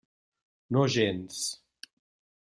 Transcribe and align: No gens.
No 0.77 0.85
gens. 0.95 1.43